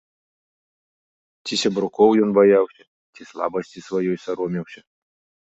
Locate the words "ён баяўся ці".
2.23-3.29